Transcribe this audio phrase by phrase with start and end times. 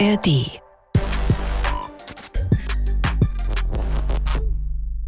[0.00, 0.60] ARD.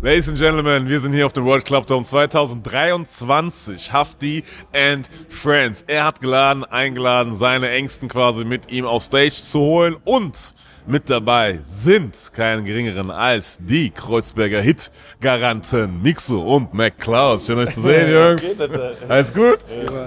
[0.01, 3.92] Ladies and Gentlemen, wir sind hier auf dem World Club Dome 2023.
[3.92, 5.83] Hafti and Friends.
[5.88, 10.54] Er hat geladen, eingeladen, seine Ängsten quasi mit ihm auf Stage zu holen und
[10.87, 17.41] mit dabei sind keinen geringeren als die Kreuzberger Hit-Garanten Mixo und McCloud.
[17.41, 18.60] Schön euch zu sehen, Jungs.
[19.09, 19.59] Alles gut?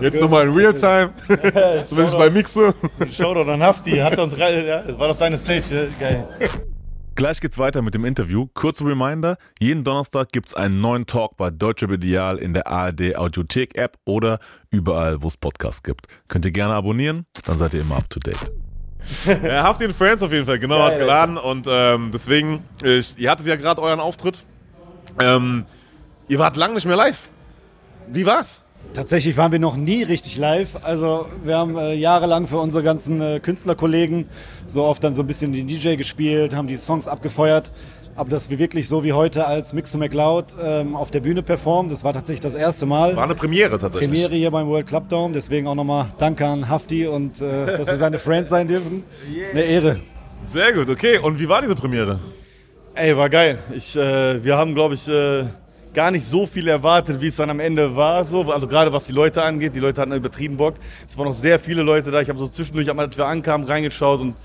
[0.01, 1.13] Jetzt nochmal in Realtime.
[1.87, 2.73] Zumindest bei Mixo.
[3.11, 6.27] Shoutout an Hafti, hat uns, war das seine Stage, geil.
[7.15, 8.47] Gleich geht's weiter mit dem Interview.
[8.53, 13.75] Kurzer Reminder, jeden Donnerstag gibt's einen neuen Talk bei Deutsche Medial in der ARD Audiothek
[13.75, 14.39] App oder
[14.71, 16.07] überall, wo es Podcasts gibt.
[16.29, 18.49] Könnt ihr gerne abonnieren, dann seid ihr immer up to date.
[19.43, 23.31] ja, habt den Friends auf jeden Fall, genau, hat geladen und ähm, deswegen, ich, ihr
[23.31, 24.41] hattet ja gerade euren Auftritt.
[25.19, 25.65] Ähm,
[26.27, 27.29] ihr wart lang nicht mehr live.
[28.07, 28.63] Wie war's?
[28.93, 30.77] Tatsächlich waren wir noch nie richtig live.
[30.83, 34.27] Also wir haben äh, jahrelang für unsere ganzen äh, Künstlerkollegen
[34.65, 37.71] so oft dann so ein bisschen den DJ gespielt, haben die Songs abgefeuert.
[38.15, 41.41] Aber dass wir wirklich so wie heute als Mix to McLeod ähm, auf der Bühne
[41.41, 43.15] performen, das war tatsächlich das erste Mal.
[43.15, 44.09] War eine Premiere tatsächlich.
[44.09, 45.33] Premiere hier beim World Club Dome.
[45.33, 49.03] Deswegen auch nochmal Danke an Hafti und äh, dass wir seine Friends sein dürfen.
[49.27, 49.99] Das ist eine Ehre.
[50.45, 51.17] Sehr gut, okay.
[51.19, 52.19] Und wie war diese Premiere?
[52.95, 53.59] Ey, war geil.
[53.73, 55.45] Ich, äh, wir haben, glaube ich, äh,
[55.93, 58.23] gar nicht so viel erwartet, wie es dann am Ende war.
[58.25, 58.51] So.
[58.51, 60.75] Also gerade was die Leute angeht, die Leute hatten übertrieben Bock.
[61.07, 62.21] Es waren noch sehr viele Leute da.
[62.21, 64.35] Ich habe so zwischendurch, als wir ankamen, reingeschaut und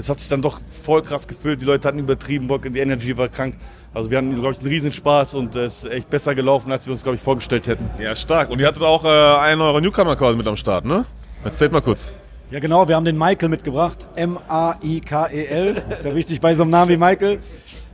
[0.00, 1.60] es hat sich dann doch voll krass gefühlt.
[1.60, 3.54] Die Leute hatten übertrieben Bock und die Energy war krank.
[3.92, 6.86] Also wir hatten, glaube ich, einen riesen Spaß und es ist echt besser gelaufen, als
[6.86, 7.88] wir uns, glaube ich, vorgestellt hätten.
[8.00, 8.50] Ja, stark.
[8.50, 11.04] Und ihr hattet auch äh, einen eurer Newcomer quasi mit am Start, ne?
[11.44, 12.14] Erzählt mal kurz.
[12.50, 14.08] Ja genau, wir haben den Michael mitgebracht.
[14.16, 15.82] M-A-I-K-E-L.
[15.90, 17.38] Ist ja wichtig bei so einem Namen wie Michael.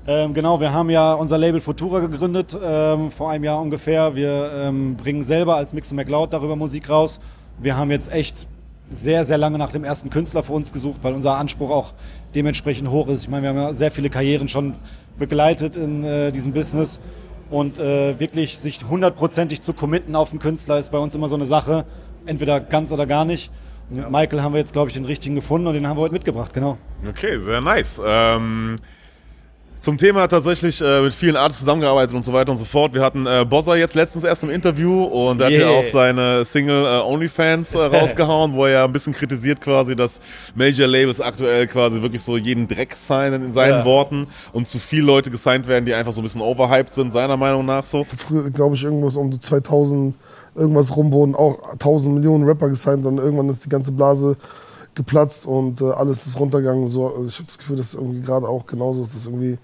[0.06, 4.14] Ähm, genau, wir haben ja unser Label Futura gegründet, ähm, vor einem Jahr ungefähr.
[4.14, 7.18] Wir ähm, bringen selber als Mix McLeod darüber Musik raus.
[7.58, 8.46] Wir haben jetzt echt
[8.90, 11.94] sehr, sehr lange nach dem ersten Künstler für uns gesucht, weil unser Anspruch auch
[12.34, 13.22] dementsprechend hoch ist.
[13.22, 14.74] Ich meine, wir haben ja sehr viele Karrieren schon
[15.18, 17.00] begleitet in äh, diesem Business.
[17.48, 21.36] Und äh, wirklich sich hundertprozentig zu committen auf einen Künstler ist bei uns immer so
[21.36, 21.84] eine Sache.
[22.26, 23.52] Entweder ganz oder gar nicht.
[23.88, 26.02] Und mit Michael haben wir jetzt, glaube ich, den richtigen gefunden und den haben wir
[26.02, 26.76] heute mitgebracht, genau.
[27.08, 28.00] Okay, sehr nice.
[28.04, 28.76] Ähm,
[29.86, 32.92] zum Thema tatsächlich äh, mit vielen Artists zusammengearbeitet und so weiter und so fort.
[32.92, 35.78] Wir hatten äh, Bozza jetzt letztens erst im Interview und der hat ja Yeah.
[35.78, 40.18] auch seine Single äh, OnlyFans äh, rausgehauen, wo er ja ein bisschen kritisiert quasi, dass
[40.56, 43.84] Major Labels aktuell quasi wirklich so jeden Dreck signen in seinen Ja.
[43.84, 47.36] Worten und zu viele Leute gesigned werden, die einfach so ein bisschen overhyped sind, seiner
[47.36, 48.02] Meinung nach so.
[48.02, 50.16] früher, glaube ich, irgendwas um die 2000
[50.56, 54.36] irgendwas rum wurden auch 1000 Millionen Rapper gesigned und irgendwann ist die ganze Blase
[54.96, 56.88] geplatzt und äh, alles ist runtergegangen.
[56.88, 59.58] So, also ich habe das Gefühl, dass irgendwie gerade auch genauso ist, dass irgendwie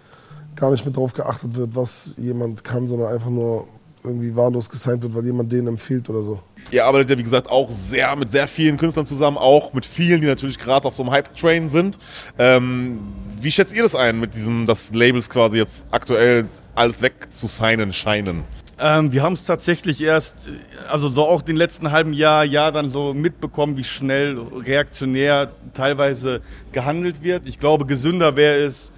[0.56, 3.66] gar nicht mehr darauf geachtet wird, was jemand kann, sondern einfach nur
[4.04, 6.40] irgendwie wahllos gesigned wird, weil jemand den empfiehlt oder so.
[6.70, 10.20] Ihr arbeitet ja, wie gesagt, auch sehr mit sehr vielen Künstlern zusammen, auch mit vielen,
[10.20, 11.98] die natürlich gerade auf so einem Hype-Train sind.
[12.38, 12.98] Ähm,
[13.40, 18.44] wie schätzt ihr das ein mit diesem, dass Labels quasi jetzt aktuell alles wegzusignen scheinen?
[18.78, 20.50] Ähm, wir haben es tatsächlich erst,
[20.88, 26.40] also so auch den letzten halben Jahr, Jahr dann so mitbekommen, wie schnell reaktionär teilweise
[26.72, 27.46] gehandelt wird.
[27.46, 28.90] Ich glaube, gesünder wäre es,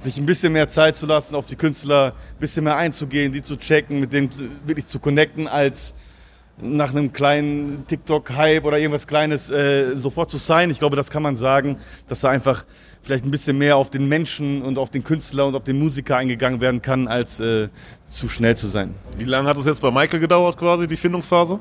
[0.00, 3.42] sich ein bisschen mehr Zeit zu lassen, auf die Künstler ein bisschen mehr einzugehen, die
[3.42, 4.30] zu checken, mit denen
[4.64, 5.94] wirklich zu connecten, als
[6.62, 10.70] nach einem kleinen TikTok-Hype oder irgendwas Kleines äh, sofort zu sein.
[10.70, 12.64] Ich glaube, das kann man sagen, dass da einfach
[13.02, 16.16] vielleicht ein bisschen mehr auf den Menschen und auf den Künstler und auf den Musiker
[16.16, 17.68] eingegangen werden kann, als äh,
[18.08, 18.94] zu schnell zu sein.
[19.16, 21.60] Wie lange hat es jetzt bei Michael gedauert, quasi, die Findungsphase?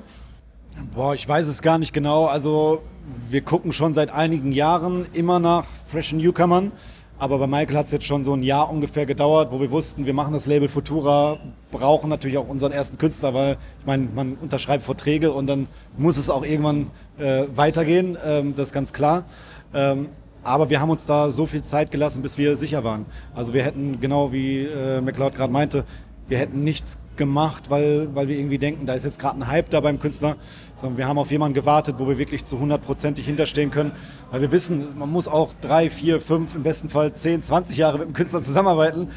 [0.93, 2.25] Boah, ich weiß es gar nicht genau.
[2.25, 2.81] Also
[3.27, 6.71] wir gucken schon seit einigen Jahren immer nach freshen Newcomern.
[7.19, 10.05] Aber bei Michael hat es jetzt schon so ein Jahr ungefähr gedauert, wo wir wussten,
[10.05, 11.37] wir machen das Label Futura,
[11.69, 16.15] brauchen natürlich auch unseren ersten Künstler, weil ich meine, man unterschreibt Verträge und dann muss
[16.15, 19.25] es auch irgendwann äh, weitergehen, ähm, das ist ganz klar.
[19.73, 20.07] Ähm,
[20.43, 23.05] aber wir haben uns da so viel Zeit gelassen, bis wir sicher waren.
[23.35, 25.83] Also wir hätten, genau wie äh, McLeod gerade meinte,
[26.29, 29.69] wir hätten nichts gemacht, weil, weil wir irgendwie denken, da ist jetzt gerade ein Hype
[29.69, 30.37] da beim Künstler,
[30.75, 33.91] sondern wir haben auf jemanden gewartet, wo wir wirklich zu hundertprozentig hinterstehen können,
[34.31, 37.99] weil wir wissen, man muss auch drei, vier, fünf, im besten Fall zehn, 20 Jahre
[37.99, 39.09] mit dem Künstler zusammenarbeiten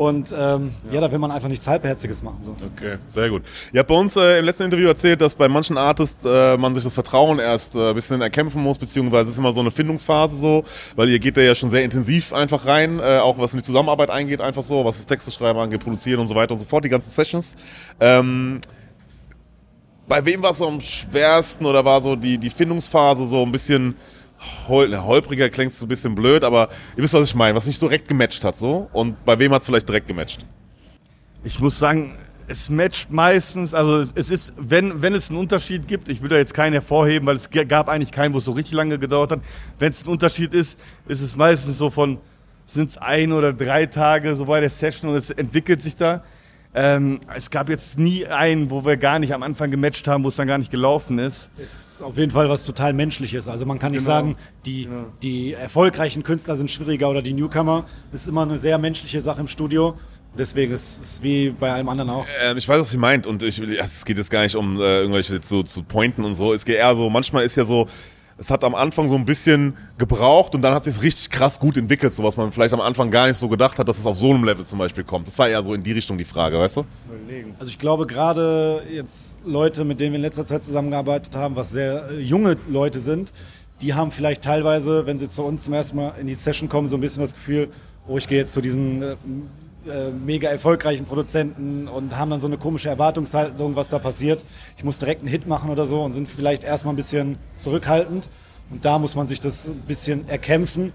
[0.00, 0.98] und ähm, ja.
[0.98, 2.38] da will man einfach nichts Halbherziges machen.
[2.40, 2.56] So.
[2.74, 3.42] Okay, sehr gut.
[3.70, 6.74] Ihr habt bei uns äh, im letzten Interview erzählt, dass bei manchen Artists äh, man
[6.74, 9.70] sich das Vertrauen erst äh, ein bisschen erkämpfen muss, beziehungsweise es ist immer so eine
[9.70, 10.64] Findungsphase so,
[10.96, 13.64] weil ihr geht da ja schon sehr intensiv einfach rein, äh, auch was in die
[13.66, 16.64] Zusammenarbeit eingeht, einfach so, was das Texte schreiben angeht, produzieren und so weiter und so
[16.64, 17.54] fort, die ganzen Sessions.
[18.00, 18.62] Ähm,
[20.08, 23.52] bei wem war es so am schwersten oder war so die, die Findungsphase so ein
[23.52, 23.96] bisschen
[24.68, 27.66] hol, na, holpriger, klingt so ein bisschen blöd, aber ihr wisst, was ich meine, was
[27.66, 30.46] nicht direkt gematcht hat so und bei wem hat es vielleicht direkt gematcht?
[31.44, 32.14] Ich muss sagen,
[32.48, 36.36] es matcht meistens, also es ist, wenn, wenn es einen Unterschied gibt, ich will da
[36.36, 39.40] jetzt keinen hervorheben, weil es gab eigentlich keinen, wo es so richtig lange gedauert hat.
[39.78, 42.18] Wenn es ein Unterschied ist, ist es meistens so von,
[42.66, 46.24] sind es ein oder drei Tage so bei der Session und es entwickelt sich da.
[46.72, 50.28] Ähm, es gab jetzt nie einen, wo wir gar nicht am Anfang gematcht haben, wo
[50.28, 51.50] es dann gar nicht gelaufen ist.
[51.58, 53.48] Es ist auf jeden Fall was total Menschliches.
[53.48, 54.10] Also man kann nicht Genau.
[54.16, 55.06] sagen, die, Genau.
[55.22, 57.86] die erfolgreichen Künstler sind schwieriger oder die Newcomer.
[58.12, 59.96] Es ist immer eine sehr menschliche Sache im Studio.
[60.38, 62.24] Deswegen ist es wie bei allem anderen auch.
[62.40, 65.00] Ähm, ich weiß, was sie meint und ich, es geht jetzt gar nicht um äh,
[65.00, 66.52] irgendwelche jetzt so zu pointen und so.
[66.54, 67.88] Es geht eher so, manchmal ist ja so,
[68.40, 71.76] es hat am Anfang so ein bisschen gebraucht und dann hat sich richtig krass gut
[71.76, 74.16] entwickelt, so was man vielleicht am Anfang gar nicht so gedacht hat, dass es auf
[74.16, 75.26] so einem Level zum Beispiel kommt.
[75.26, 76.84] Das war eher so in die Richtung die Frage, weißt du?
[77.58, 81.70] Also ich glaube gerade jetzt Leute, mit denen wir in letzter Zeit zusammengearbeitet haben, was
[81.70, 83.30] sehr äh, junge Leute sind,
[83.82, 86.88] die haben vielleicht teilweise, wenn sie zu uns zum ersten Mal in die Session kommen,
[86.88, 87.68] so ein bisschen das Gefühl,
[88.08, 89.02] oh, ich gehe jetzt zu diesen
[89.86, 94.44] äh, mega erfolgreichen Produzenten und haben dann so eine komische Erwartungshaltung, was da passiert.
[94.76, 98.28] Ich muss direkt einen Hit machen oder so und sind vielleicht erstmal ein bisschen zurückhaltend.
[98.70, 100.92] Und da muss man sich das ein bisschen erkämpfen.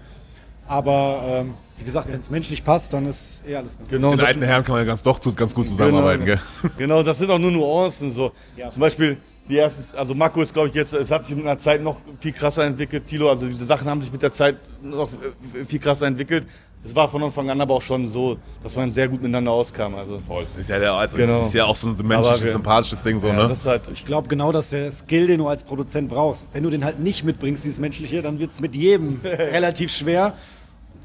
[0.68, 3.88] Aber ähm, wie gesagt, wenn es menschlich passt, dann ist eh alles gut.
[3.88, 6.40] Genau, Den das- alten Herren kann man ja ganz doch ganz gut zusammenarbeiten, Genau.
[6.62, 6.70] gell?
[6.78, 8.10] Genau, das sind auch nur Nuancen.
[8.10, 8.32] So.
[8.56, 8.70] Ja.
[8.70, 9.18] Zum Beispiel,
[9.48, 11.98] die ersten, also Marco ist, glaube ich, jetzt, es hat sich mit einer Zeit noch
[12.18, 13.06] viel krasser entwickelt.
[13.06, 16.46] Tilo, also diese Sachen haben sich mit der Zeit noch äh, viel krasser entwickelt.
[16.84, 19.96] Es war von Anfang an aber auch schon so, dass man sehr gut miteinander auskam.
[19.96, 20.20] Also,
[20.58, 21.42] Ist ja, der, also, Genau.
[21.46, 23.56] ist ja auch so ein menschliches, wir- sympathisches Ding so, ja, ne?
[23.64, 26.84] halt, Ich glaube genau, dass der Skill, den du als Produzent brauchst, wenn du den
[26.84, 30.34] halt nicht mitbringst, dieses Menschliche, dann wird es mit jedem relativ schwer.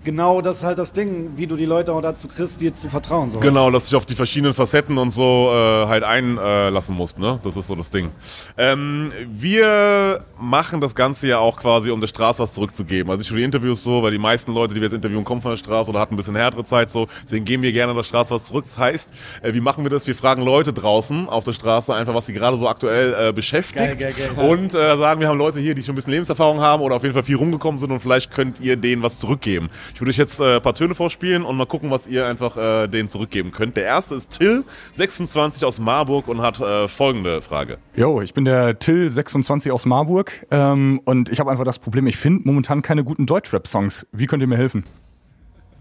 [0.03, 2.89] Genau das ist halt das Ding, wie du die Leute auch dazu kriegst, dir zu
[2.89, 3.29] vertrauen.
[3.29, 3.39] So.
[3.39, 7.39] Genau, dass sich auf die verschiedenen Facetten und so äh, halt einlassen musst, ne?
[7.43, 8.09] Das ist so das Ding.
[8.57, 13.11] Ähm, wir machen das Ganze ja auch quasi, um der Straße was zurückzugeben.
[13.11, 15.41] Also ich für die Interviews so, weil die meisten Leute, die wir jetzt interviewen, kommen
[15.41, 17.07] von der Straße oder hatten ein bisschen härtere Zeit so.
[17.23, 18.65] Deswegen geben wir gerne der Straße was zurück.
[18.65, 20.07] Das heißt, äh, wie machen wir das?
[20.07, 23.77] Wir fragen Leute draußen auf der Straße einfach, was sie gerade so aktuell äh, beschäftigt.
[23.77, 24.49] Geil, geil, geil.
[24.49, 27.03] Und äh, sagen, wir haben Leute hier, die schon ein bisschen Lebenserfahrung haben oder auf
[27.03, 29.69] jeden Fall viel rumgekommen sind und vielleicht könnt ihr denen was zurückgeben.
[29.93, 32.57] Ich würde euch jetzt äh, ein paar Töne vorspielen und mal gucken, was ihr einfach
[32.57, 33.77] äh, denen zurückgeben könnt.
[33.77, 37.77] Der erste ist Till, 26 aus Marburg und hat äh, folgende Frage.
[37.95, 42.07] Jo, ich bin der Till, 26 aus Marburg ähm, und ich habe einfach das Problem,
[42.07, 44.07] ich finde momentan keine guten Deutschrap-Songs.
[44.11, 44.83] Wie könnt ihr mir helfen?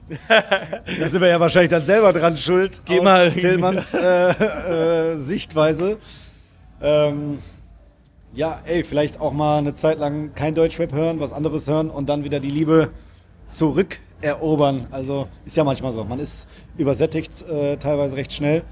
[0.29, 2.83] Da sind wir ja wahrscheinlich dann selber dran schuld.
[2.85, 5.99] Geh mal- Tillmanns äh, äh, Sichtweise.
[6.83, 7.39] Ähm,
[8.35, 12.09] ja, ey, vielleicht auch mal eine Zeit lang kein Deutschrap hören, was anderes hören und
[12.09, 12.91] dann wieder die Liebe
[13.51, 14.87] zurückerobern.
[14.91, 16.05] Also ist ja manchmal so.
[16.05, 16.49] Man ist
[16.79, 18.63] übersättigt äh, teilweise recht schnell.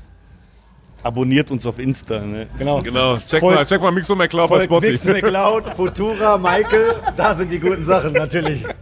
[1.03, 2.21] abonniert uns auf Insta.
[2.21, 2.47] Ne?
[2.59, 2.81] Genau.
[2.83, 5.27] Genau, check Voll- mal, check mal Mixo McCloud bei Folgt Mix Spotify.
[5.27, 8.65] McLeod, Futura, Michael, da sind die guten Sachen natürlich.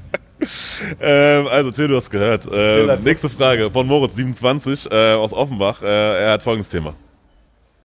[1.00, 2.46] Ähm, also Till, du hast gehört.
[2.52, 5.82] Ähm, nächste Frage von Moritz, 27 äh, aus Offenbach.
[5.82, 5.86] Äh,
[6.24, 6.92] er hat folgendes Thema.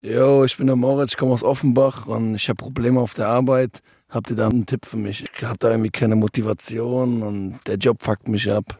[0.02, 3.28] Jo, ich bin der Moritz, ich komme aus Offenbach und ich habe Probleme auf der
[3.28, 3.80] Arbeit.
[4.10, 5.24] Habt ihr da einen Tipp für mich?
[5.36, 8.76] Ich habe da irgendwie keine Motivation und der Job fuckt mich ab.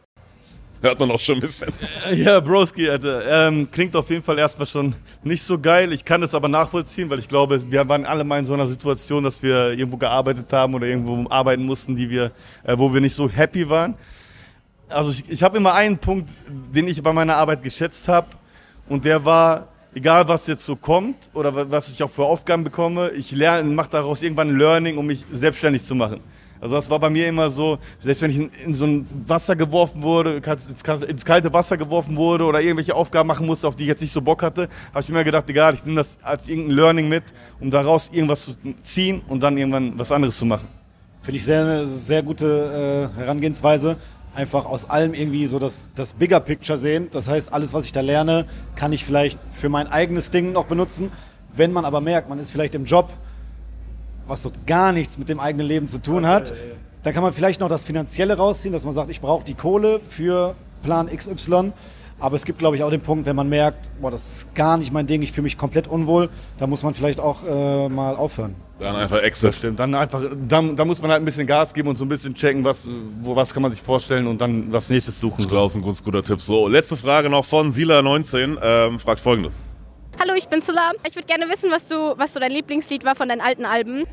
[0.82, 1.72] Hört man auch schon ein bisschen.
[2.14, 3.48] Ja, Broski, Alter.
[3.48, 5.92] Ähm, klingt auf jeden Fall erstmal schon nicht so geil.
[5.92, 8.66] Ich kann das aber nachvollziehen, weil ich glaube, wir waren alle mal in so einer
[8.66, 12.32] Situation, dass wir irgendwo gearbeitet haben oder irgendwo arbeiten mussten, die wir,
[12.64, 13.94] äh, wo wir nicht so happy waren.
[14.88, 16.30] Also ich, ich habe immer einen Punkt,
[16.74, 18.28] den ich bei meiner Arbeit geschätzt habe
[18.88, 22.64] und der war, egal was jetzt so kommt oder wa- was ich auch für Aufgaben
[22.64, 26.20] bekomme, ich lerne, mache daraus irgendwann ein Learning, um mich selbstständig zu machen.
[26.62, 29.56] Also das war bei mir immer so, selbst wenn ich in, in so ein Wasser
[29.56, 30.68] geworfen wurde, ins,
[31.08, 34.12] ins kalte Wasser geworfen wurde oder irgendwelche Aufgaben machen musste, auf die ich jetzt nicht
[34.12, 37.24] so Bock hatte, habe ich mir gedacht, egal, ich nehme das als irgendein Learning mit,
[37.60, 40.68] um daraus irgendwas zu ziehen und dann irgendwann was anderes zu machen.
[41.22, 43.96] Finde ich sehr, sehr gute äh, Herangehensweise.
[44.40, 47.08] Einfach aus allem irgendwie so das, das Bigger Picture sehen.
[47.10, 50.64] Das heißt, alles, was ich da lerne, kann ich vielleicht für mein eigenes Ding noch
[50.64, 51.12] benutzen.
[51.52, 53.12] Wenn man aber merkt, man ist vielleicht im Job,
[54.26, 56.54] was so gar nichts mit dem eigenen Leben zu tun hat,
[57.02, 60.00] dann kann man vielleicht noch das Finanzielle rausziehen, dass man sagt, ich brauche die Kohle
[60.00, 61.72] für Plan XY.
[62.20, 64.76] Aber es gibt, glaube ich, auch den Punkt, wenn man merkt, boah, das ist gar
[64.76, 68.14] nicht mein Ding, ich fühle mich komplett unwohl, da muss man vielleicht auch äh, mal
[68.14, 68.54] aufhören.
[68.78, 69.54] Dann einfach Exit.
[69.54, 72.08] Stimmt, dann einfach, dann, dann muss man halt ein bisschen Gas geben und so ein
[72.08, 72.88] bisschen checken, was,
[73.22, 75.40] wo, was kann man sich vorstellen und dann was nächstes suchen.
[75.42, 76.40] Ich glaube, das ist ein ganz guter Tipp.
[76.40, 78.58] So, letzte Frage noch von Sila19.
[78.62, 79.70] Ähm, fragt folgendes.
[80.18, 80.92] Hallo, ich bin Sula.
[81.06, 84.04] Ich würde gerne wissen, was du, was so dein Lieblingslied war von deinen alten Alben.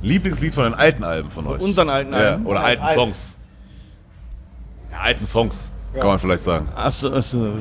[0.00, 1.60] Lieblingslied von den alten Alben von euch?
[1.62, 2.46] unseren alten ja, Alben?
[2.46, 3.36] Oder alten Songs.
[4.90, 6.68] Ja, alten Songs, kann man vielleicht sagen.
[6.74, 7.54] Achso, achso.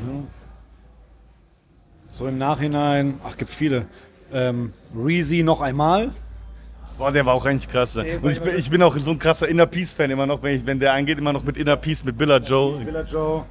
[2.10, 3.86] So im Nachhinein, ach, gibt viele.
[4.34, 6.12] Ähm, Reezy noch einmal.
[6.98, 7.96] Boah, der war auch eigentlich krass.
[7.98, 10.66] Und ich bin, ich bin auch so ein krasser Inner Peace-Fan immer noch, wenn, ich,
[10.66, 12.86] wenn der eingeht, immer noch mit Inner Peace, mit Billa Joe.
[12.86, 13.46] Villa Joe.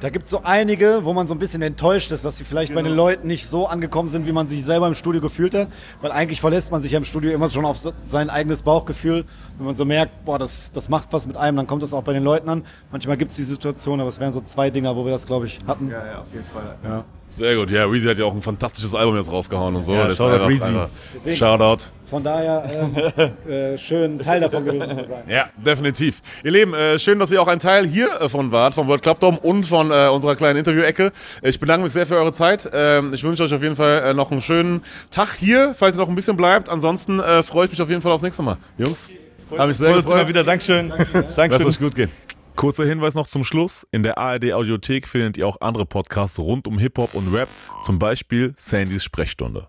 [0.00, 2.74] Da gibt es so einige, wo man so ein bisschen enttäuscht ist, dass sie vielleicht
[2.74, 5.68] bei den Leuten nicht so angekommen sind, wie man sich selber im Studio gefühlt hat.
[6.02, 9.24] Weil eigentlich verlässt man sich ja im Studio immer schon auf se- sein eigenes Bauchgefühl.
[9.56, 12.02] Wenn man so merkt, boah, das, das macht was mit einem, dann kommt das auch
[12.02, 12.64] bei den Leuten an.
[12.92, 15.46] Manchmal gibt es die Situation, aber es wären so zwei Dinger, wo wir das, glaube
[15.46, 15.88] ich, hatten.
[15.90, 16.74] Ja, ja, auf jeden Fall.
[16.84, 17.04] Ja.
[17.30, 19.92] Sehr gut, ja, Reezy hat ja auch ein fantastisches Album jetzt rausgehauen und so.
[19.94, 20.64] Ja, Das ist Shoutout einfach- Reezy.
[20.64, 20.88] einfach-
[21.36, 21.84] Shoutout.
[22.14, 22.64] Von daher
[23.44, 25.24] ähm, äh, schön Teil davon gewesen zu sein.
[25.26, 26.20] Ja, definitiv.
[26.44, 29.02] Ihr Lieben, äh, schön, dass ihr auch ein Teil hier äh, von wart, vom World
[29.02, 31.10] Club Dome und von äh, unserer kleinen Interview-Ecke.
[31.42, 32.70] Äh, Ich bedanke mich sehr für eure Zeit.
[32.72, 36.02] Ähm, ich wünsche euch auf jeden Fall äh, noch einen schönen Tag hier, falls ihr
[36.02, 36.68] noch ein bisschen bleibt.
[36.68, 38.58] Ansonsten äh, freue ich mich auf jeden Fall aufs nächste Mal.
[38.78, 39.10] Jungs,
[39.50, 40.28] habe mich sehr immer gefreut.
[40.28, 40.44] wieder.
[40.44, 40.92] Dankeschön.
[41.12, 41.66] Lasst Dankeschön.
[41.66, 42.12] euch gut gehen.
[42.54, 43.88] Kurzer Hinweis noch zum Schluss.
[43.90, 47.48] In der ARD Audiothek findet ihr auch andere Podcasts rund um Hip-Hop und Rap,
[47.82, 49.66] zum Beispiel Sandys Sprechstunde.